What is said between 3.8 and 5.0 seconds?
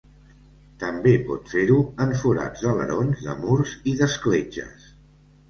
i d'escletxes.